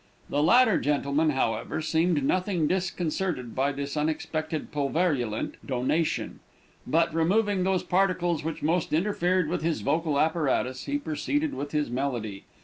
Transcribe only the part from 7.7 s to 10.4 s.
particles which most interfered with his vocal